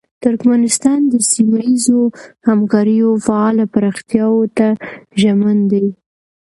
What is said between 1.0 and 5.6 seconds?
د سیمه ییزو همکاریو فعاله پراختیاوو ته ژمن